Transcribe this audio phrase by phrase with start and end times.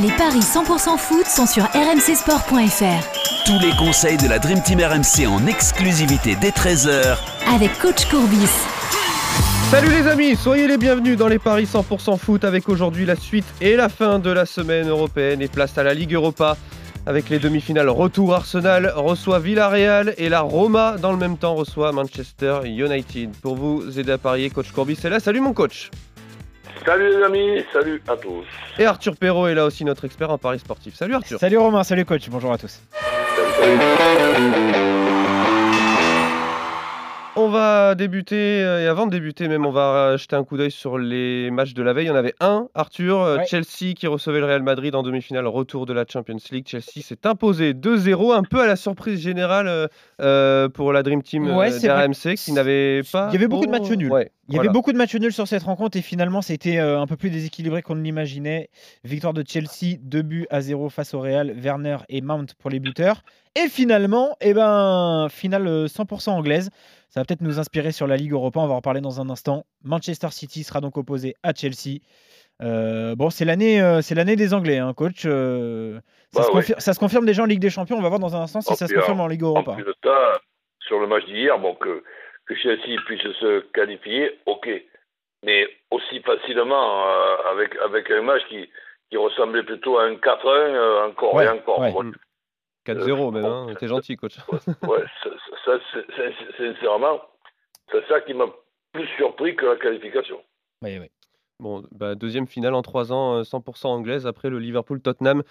[0.00, 3.44] Les paris 100% foot sont sur rmcsport.fr.
[3.44, 7.18] Tous les conseils de la Dream Team RMC en exclusivité dès 13h
[7.52, 8.48] avec coach Courbis.
[9.72, 13.46] Salut les amis, soyez les bienvenus dans les paris 100% foot avec aujourd'hui la suite
[13.60, 16.56] et la fin de la semaine européenne et place à la Ligue Europa
[17.04, 17.88] avec les demi-finales.
[17.88, 23.32] Retour Arsenal reçoit Villarreal et la Roma dans le même temps reçoit Manchester United.
[23.42, 25.18] Pour vous aider à parier, coach Courbis est là.
[25.18, 25.90] Salut mon coach.
[26.84, 28.44] Salut les amis, salut à tous.
[28.78, 30.94] Et Arthur Perrault est là aussi, notre expert en paris sportif.
[30.94, 31.38] Salut Arthur.
[31.38, 32.80] Salut Romain, salut coach, bonjour à tous.
[37.40, 40.72] On va débuter, euh, et avant de débuter même, on va jeter un coup d'œil
[40.72, 42.06] sur les matchs de la veille.
[42.06, 43.46] Il y en avait un, Arthur, euh, Ouais.
[43.46, 46.66] Chelsea qui recevait le Real Madrid en demi-finale, retour de la Champions League.
[46.68, 49.88] Chelsea s'est imposé 2-0, un peu à la surprise générale
[50.20, 53.28] euh, pour la Dream Team Ouais, d'RMC qui n'avait pas...
[53.30, 54.10] Il y avait beaucoup de matchs nuls.
[54.10, 54.70] Ouais, Il y voilà.
[54.70, 57.28] avait beaucoup de matchs nuls sur cette rencontre et finalement c'était euh, un peu plus
[57.30, 58.70] déséquilibré qu'on ne l'imaginait.
[59.04, 62.80] Victoire de Chelsea, 2 buts à 0 face au Real, Werner et Mount pour les
[62.80, 63.22] buteurs.
[63.56, 66.70] Et finalement, eh ben, finale euh, 100% anglaise.
[67.10, 69.28] Ça va peut-être nous inspirer sur la Ligue Europa, on va en reparler dans un
[69.30, 69.64] instant.
[69.82, 71.98] Manchester City sera donc opposé à Chelsea.
[72.62, 75.22] Euh, bon, c'est l'année, euh, c'est l'année des Anglais, hein, coach.
[75.26, 76.00] euh,
[76.32, 76.60] ça, Bah se ouais.
[76.62, 77.96] confir- ça se confirme déjà en Ligue des Champions.
[77.96, 79.74] On va voir dans un instant si ça se confirme en Ligue En Europa.
[79.74, 80.32] plus de ça,
[80.86, 82.02] sur le match d'hier, bon, que,
[82.48, 84.68] que Chelsea puisse se qualifier, ok.
[85.44, 88.68] Mais aussi facilement, euh, avec, avec un match qui,
[89.10, 91.78] qui ressemblait plutôt à un 4-1, euh, encore Ouais, et encore.
[91.80, 91.92] ouais.
[91.92, 92.04] Moi,
[92.86, 93.66] 4-0 même, hein.
[93.78, 94.36] t'es gentil coach.
[94.50, 94.58] ouais,
[95.22, 95.30] ça,
[95.64, 97.20] ça, c'est- sincèrement,
[97.92, 98.46] c'est ça qui m'a
[98.92, 100.42] plus surpris que la qualification.
[100.82, 101.10] Ouais, ouais.
[101.60, 105.42] Bon, bah, deuxième finale en trois ans, euh, 100% anglaise après le Liverpool-Tottenham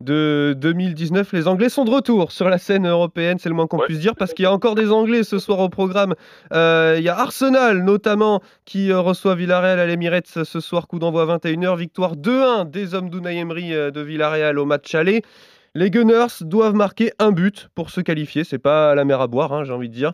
[0.00, 1.32] de 2019.
[1.32, 3.86] Les Anglais sont de retour sur la scène européenne, c'est le moins qu'on Ouais.
[3.86, 6.14] puisse dire, parce qu'il y a encore des Anglais ce soir au programme.
[6.52, 10.98] Euh, Il y a Arsenal notamment qui euh, reçoit Villarreal à l'Emirates ce soir, coup
[10.98, 15.22] d'envoi 21h, victoire 2-1 des hommes d'Unai Emery euh, de Villarreal au match aller.
[15.74, 19.52] Les Gunners doivent marquer un but pour se qualifier, c'est pas la mer à boire,
[19.52, 20.12] hein, j'ai envie de dire.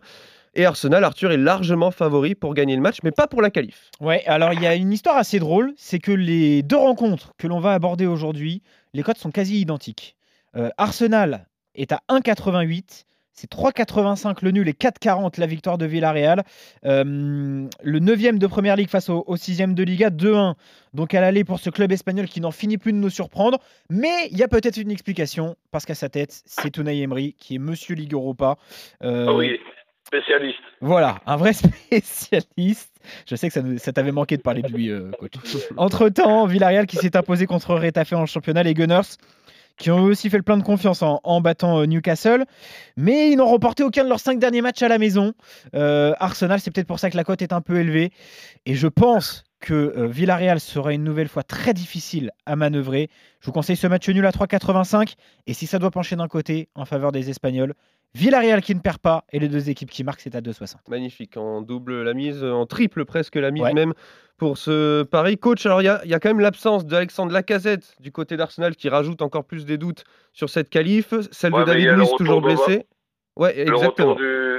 [0.55, 3.91] Et Arsenal, Arthur est largement favori pour gagner le match, mais pas pour la qualif.
[4.01, 7.45] Ouais, alors il y a une histoire assez drôle, c'est que les deux rencontres que
[7.47, 8.63] l'on va aborder aujourd'hui,
[8.93, 10.15] les cotes sont quasi identiques.
[10.55, 16.43] Euh, Arsenal est à 1,88, c'est 3,85 le nul et 4,40 la victoire de Villarreal.
[16.85, 17.03] Euh,
[17.81, 20.55] le 9e de Première Ligue face au, au 6e de Liga, 2-1.
[20.93, 23.59] Donc à l'aller pour ce club espagnol qui n'en finit plus de nous surprendre.
[23.89, 27.55] Mais il y a peut-être une explication, parce qu'à sa tête, c'est Unai Emery qui
[27.55, 28.57] est Monsieur Ligue Europa.
[29.03, 29.57] Euh, Ah oui,
[30.07, 30.59] spécialiste.
[30.81, 31.53] voilà, un vrai
[31.91, 32.91] spécialiste.
[33.27, 35.11] Je sais que ça, t'avait manqué de parler de lui, euh.
[35.77, 39.17] Entre-temps, Villarreal qui s'est imposé contre Retafe en championnat, les Gunners
[39.79, 42.45] qui ont aussi fait le plein de confiance en, en battant euh, Newcastle,
[42.97, 45.33] mais ils n'ont remporté aucun de leurs cinq derniers matchs à la maison.
[45.73, 48.11] Euh, Arsenal, c'est peut-être pour ça que la cote est un peu élevée,
[48.65, 53.09] et je pense que euh, Villarreal sera une nouvelle fois très difficile à manœuvrer.
[53.41, 55.15] Je vous conseille ce match nul à 3,85,
[55.47, 57.73] et si ça doit pencher d'un côté en faveur des Espagnols,
[58.15, 60.75] Villarreal qui ne perd pas, et les deux équipes qui marquent, c'est à 2,60.
[60.89, 63.73] Magnifique, en double la mise, en triple presque la mise Ouais.
[63.73, 63.93] même
[64.37, 65.37] pour ce pari.
[65.37, 68.35] Coach, alors il y a, il y a quand même l'absence d'Alexandre Lacazette du côté
[68.37, 71.13] d'Arsenal qui rajoute encore plus des doutes sur cette qualif.
[71.31, 72.85] Celle Ouais, de David Luiz toujours blessé.
[73.35, 74.13] Ouais, Le exactement.
[74.13, 74.57] retour du,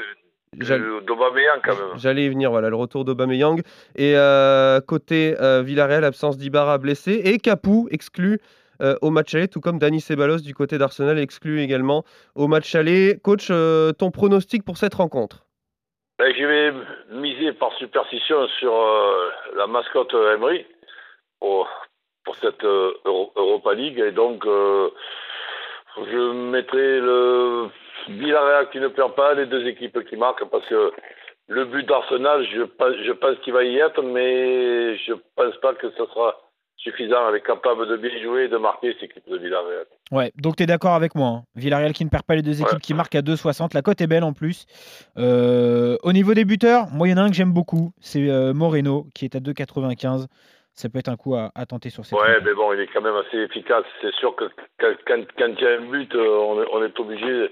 [0.53, 1.97] d'Aubameyang, quand même.
[1.99, 3.61] J'allais y venir, voilà, le retour d'Aubameyang.
[3.97, 7.21] Et euh, côté euh, Villarreal, absence d'Ibarra blessé.
[7.25, 8.41] Et Capou exclu
[8.83, 12.75] euh, au match aller, tout comme Dani Ceballos du côté d'Arsenal exclu également au match
[12.75, 13.19] aller.
[13.23, 15.45] Coach, euh, ton pronostic pour cette rencontre?
[16.19, 16.73] Ben, je vais
[17.13, 18.73] miser par superstition sur
[19.57, 20.67] la mascotte Emery
[21.39, 21.69] pour,
[22.25, 23.99] pour cette Euro- Europa League.
[23.99, 24.45] Et donc,
[25.97, 27.69] je mettrai le
[28.09, 30.93] Villarreal qui ne perd pas, les deux équipes qui marquent, parce que
[31.49, 35.75] le but d'Arsenal, je pense, je pense qu'il va y être, mais je pense pas
[35.75, 36.37] que ce sera
[36.77, 37.29] suffisant.
[37.29, 39.85] Elle est capable de bien jouer et de marquer cette équipe de Villarreal.
[40.13, 41.29] Ouais, donc tu es d'accord avec moi.
[41.29, 41.43] hein.
[41.57, 42.81] Villarreal qui ne perd pas les deux équipes Ouais.
[42.81, 43.75] qui marquent à 2,60.
[43.75, 44.65] La cote est belle en plus.
[45.19, 47.91] Euh, au niveau des buteurs, moi, il y en a un que j'aime beaucoup.
[48.01, 50.27] C'est euh, Moreno qui est à 2,95.
[50.73, 52.87] Ça peut être un coup à, à tenter sur cette Ouais, mais bon, il est
[52.87, 53.85] quand même assez efficace.
[54.01, 54.45] C'est sûr que
[54.79, 57.51] quand, quand, quand il y a un but, euh, on est, on est obligé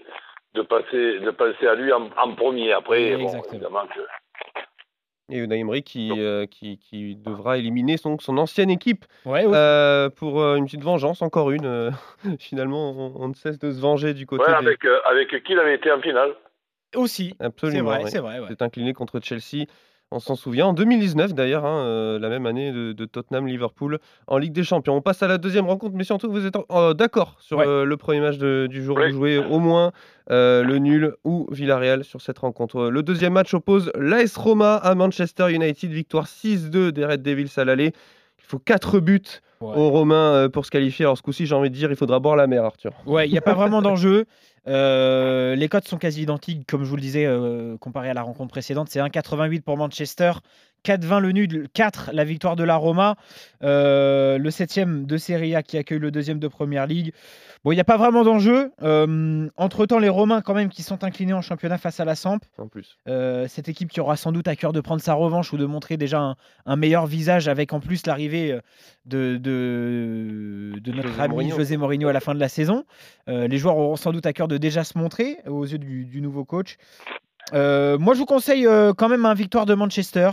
[0.55, 2.73] de passer, de passer à lui en, en premier.
[2.73, 3.53] Après, Oui, bon, exactement.
[3.55, 4.01] évidemment que.
[5.31, 10.09] Et Unai Emery qui, euh, qui, qui devra éliminer son, son ancienne équipe Ouais, euh,
[10.09, 11.67] pour euh, une petite vengeance, encore une.
[11.67, 11.91] euh,
[12.39, 14.55] finalement, on, on ne cesse de se venger du côté Ouais, des...
[14.69, 16.35] avec, euh, avec qui il avait été en finale
[16.97, 17.35] aussi.
[17.39, 17.91] C'est Absolument.
[17.91, 18.11] vrai, oui.
[18.11, 18.41] c'est vrai.
[18.41, 18.49] ouais.
[18.49, 19.67] s'est incliné contre Chelsea.
[20.11, 20.69] On s'en souvient.
[20.69, 24.97] En 2019, d'ailleurs, hein, euh, la même année de, de Tottenham-Liverpool en Ligue des Champions.
[24.97, 27.67] On passe à la deuxième rencontre, mais surtout, vous êtes euh, d'accord sur Ouais.
[27.69, 28.97] euh, le premier match de- du jour.
[28.97, 29.11] Oui.
[29.11, 29.93] Vous jouez au moins
[30.31, 32.89] euh, le nul ou Villarreal sur cette rencontre.
[32.89, 35.91] Le deuxième match oppose l'AS Roma à Manchester United.
[35.91, 37.93] Victoire 6-2 des Red Devils à l'aller.
[38.39, 39.23] Il faut 4 buts
[39.61, 39.75] Ouais.
[39.75, 41.05] aux Romains euh, pour se qualifier.
[41.05, 42.93] Alors ce coup-ci, j'ai envie de dire, il faudra boire la mer, Arthur.
[43.07, 44.25] Ouais, il n'y a pas vraiment d'enjeu.
[44.69, 48.23] Euh, les cotes sont quasi identiques, comme je vous le disais, euh, comparé à la
[48.23, 48.89] rencontre précédente.
[48.89, 50.31] C'est 1,88 pour Manchester,
[50.85, 53.17] 4,20 le nul, 4 la victoire de la Roma,
[53.63, 57.13] euh, le septième de Serie A qui accueille le deuxième de Première Ligue.
[57.65, 58.71] Bon, il n'y a pas vraiment d'enjeu.
[58.83, 62.39] Euh, entre-temps, les Romains, quand même, qui sont inclinés en championnat face à la Samp.
[62.57, 62.97] En plus.
[63.09, 65.67] Euh, cette équipe qui aura sans doute à cœur de prendre sa revanche ou de
[65.67, 66.37] montrer déjà un,
[66.67, 68.59] un meilleur visage avec en plus l'arrivée
[69.07, 71.57] de, de, de notre José ami Mourinho.
[71.57, 72.85] José Mourinho à la fin de la saison.
[73.27, 76.21] Les joueurs auront sans doute à cœur de déjà se montrer aux yeux du, du
[76.21, 76.77] nouveau coach.
[77.53, 78.67] Moi, je vous conseille
[78.97, 80.31] quand même un victoire de Manchester,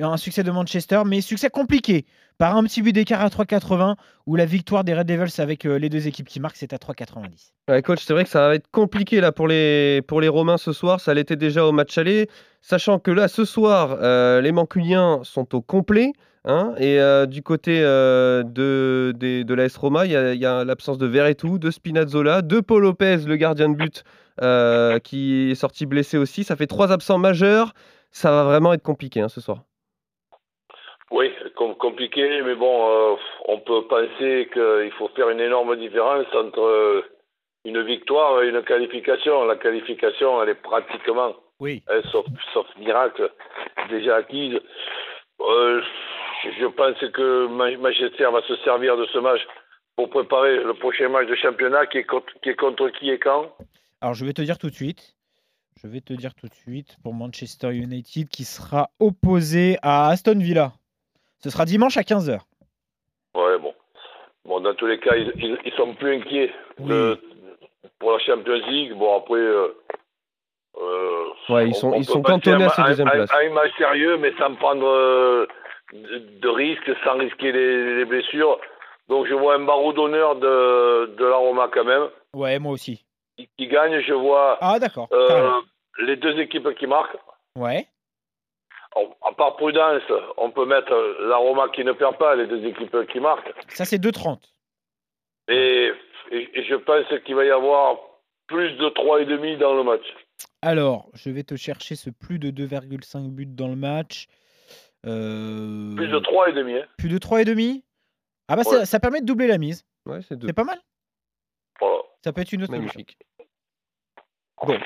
[0.00, 2.04] un succès de Manchester, mais succès compliqué
[2.38, 3.94] par un petit but d'écart à 3,80
[4.26, 6.76] ou la victoire des Red Devils avec euh, les deux équipes qui marquent, c'est à
[6.78, 7.50] 3,90.
[7.68, 10.58] Ouais, coach, c'est vrai que ça va être compliqué là pour les, pour les Romains
[10.58, 11.00] ce soir.
[11.00, 12.28] Ça l'était déjà au match aller.
[12.60, 16.12] Sachant que là, ce soir, euh, les Mancuniens sont au complet.
[16.44, 21.06] hein, et euh, du côté de, des- de l'AS Roma, il y a, l'absence de
[21.06, 24.02] Verretou, de Spinazzola, de Paul Lopez, le gardien de but,
[25.04, 26.44] qui est sorti blessé aussi.
[26.44, 27.74] Ça fait trois absents majeurs.
[28.10, 29.62] Ça va vraiment être compliqué hein, ce soir.
[31.12, 33.16] Oui, com- compliqué, mais bon, euh,
[33.46, 37.02] on peut penser qu'il faut faire une énorme différence entre euh,
[37.66, 39.44] une victoire et une qualification.
[39.44, 41.82] La qualification, elle est pratiquement, Oui.
[41.88, 42.24] hein, sauf,
[42.54, 43.30] sauf miracle,
[43.90, 44.58] déjà acquise.
[45.40, 45.82] Euh,
[46.58, 49.40] je pense que Ma- Manchester va se servir de ce match
[49.96, 53.18] pour préparer le prochain match de championnat qui est contre qui, est contre qui et
[53.18, 53.54] quand?
[54.00, 55.14] Alors, je vais te dire tout de suite.
[55.82, 60.38] Je vais te dire tout de suite pour Manchester United qui sera opposé à Aston
[60.38, 60.72] Villa.
[61.42, 62.38] Ce sera dimanche à 15h.
[63.34, 63.74] Ouais, bon.
[64.44, 67.18] Bon, dans tous les cas, ils, ils, ils sont plus inquiets de-
[67.98, 68.92] pour la Champions League.
[68.94, 69.38] Bon, après.
[69.38, 69.68] euh,
[70.76, 73.26] euh, Ouais, ils on- sont, on ils sont cantonnés à un- cette un- deuxième un-.
[73.46, 75.46] Un match sérieux, mais sans prendre euh,
[75.92, 78.58] de, de risques, sans risquer les, les blessures.
[79.08, 82.08] Donc, je vois un barreau d'honneur de, de la Roma quand même.
[82.34, 83.04] Ouais, moi aussi.
[83.36, 85.08] Qui, qui gagne, je vois Ah, d'accord.
[85.98, 87.16] les deux équipes qui marquent.
[87.58, 87.86] Ouais.
[88.96, 90.02] On- à part prudence,
[90.36, 93.52] on peut mettre la Roma qui ne perd pas, les deux équipes qui marquent.
[93.68, 94.52] Ça, c'est 2,30.
[95.48, 95.90] Et,
[96.30, 97.98] et- et je pense qu'il va y avoir
[98.46, 100.04] plus de 3,5 dans le match.
[100.60, 104.26] Alors, je vais te chercher ce plus de 2,5 buts dans le match.
[105.06, 106.82] Euh, Plus de 3,5.
[106.82, 106.86] Hein.
[106.98, 107.82] plus de 3,5
[108.48, 108.78] Ah, bah, Ouais.
[108.78, 109.84] ça, ça permet de doubler la mise.
[110.06, 110.78] Ouais, c'est pas mal.
[111.80, 112.02] Voilà.
[112.22, 112.72] Ça peut être une autre.
[112.72, 113.16] Magnifique.
[114.64, 114.78] Bon.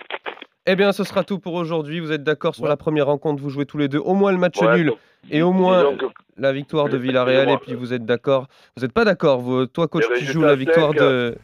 [0.67, 2.01] Eh bien, ce sera tout pour aujourd'hui.
[2.01, 2.69] Vous êtes d'accord sur Ouais.
[2.71, 3.41] la première rencontre?
[3.43, 4.99] Vous jouez tous les deux au moins le match Ouais, nul donc,
[5.31, 5.93] et au moins
[6.37, 6.97] la victoire de.
[6.97, 7.49] Villarreal.
[7.51, 10.57] Et puis vous êtes d'accord Vous n'êtes pas d'accord vous- Toi, coach, tu joues la
[10.57, 11.37] victoire de.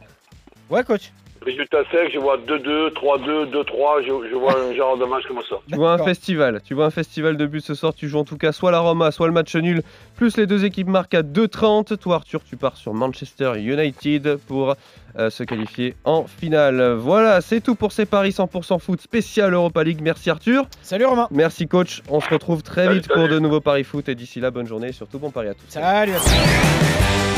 [0.69, 1.11] Ouais, coach.
[1.43, 4.01] Résultat sec, je vois 2-2, 3-2, 2-3.
[4.01, 5.57] Je, je vois un genre de match comme ça.
[5.67, 6.61] Tu vois un festival.
[6.63, 7.93] Tu vois un festival de buts ce soir.
[7.93, 9.83] Tu joues en tout cas soit la Roma, soit le match nul.
[10.15, 11.97] Plus les deux équipes marquent à 2,30.
[11.97, 14.75] Toi, Arthur, tu pars sur Manchester United pour
[15.17, 16.93] euh, se qualifier en finale.
[16.93, 19.99] Voilà, c'est tout pour ces paris 100% foot spécial Europa League.
[20.01, 20.65] Merci Arthur.
[20.81, 21.27] Salut Romain.
[21.29, 24.39] Merci coach, on se retrouve très Salut, vite pour de nouveaux paris foot et d'ici
[24.39, 25.65] là bonne journée et surtout bon pari à tous.
[25.67, 27.32] Salut à tous.